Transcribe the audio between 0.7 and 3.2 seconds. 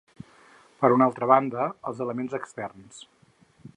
Per una altra banda, els elements externs.